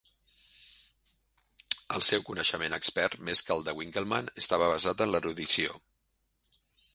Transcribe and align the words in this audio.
El 1.99 2.03
seu 2.07 2.23
coneixement 2.29 2.77
expert, 2.77 3.17
més 3.29 3.43
que 3.51 3.53
el 3.57 3.67
de 3.69 3.77
Winckelmann, 3.81 4.33
estava 4.43 4.71
basat 4.73 5.05
en 5.07 5.13
la 5.13 5.21
erudició. 5.25 5.77